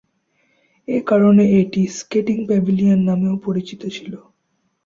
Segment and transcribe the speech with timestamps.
[0.87, 4.13] এ কারণে এটি "skating pavilion" নামেও পরিচিত ছিল।